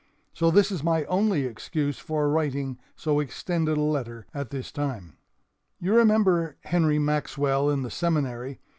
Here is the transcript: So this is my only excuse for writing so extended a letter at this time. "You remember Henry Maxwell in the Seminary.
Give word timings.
So 0.33 0.49
this 0.49 0.71
is 0.71 0.81
my 0.83 1.05
only 1.05 1.45
excuse 1.45 1.99
for 1.99 2.27
writing 2.27 2.79
so 2.95 3.19
extended 3.19 3.77
a 3.77 3.81
letter 3.81 4.25
at 4.33 4.49
this 4.49 4.71
time. 4.71 5.17
"You 5.79 5.93
remember 5.95 6.57
Henry 6.63 6.97
Maxwell 6.97 7.69
in 7.69 7.83
the 7.83 7.91
Seminary. 7.91 8.59